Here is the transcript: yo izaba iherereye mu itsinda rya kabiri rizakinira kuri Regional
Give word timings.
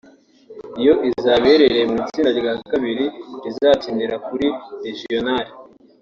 yo 0.85 0.93
izaba 1.09 1.43
iherereye 1.47 1.83
mu 1.91 1.95
itsinda 2.03 2.31
rya 2.39 2.53
kabiri 2.69 3.05
rizakinira 3.43 4.15
kuri 4.27 4.47
Regional 4.85 5.47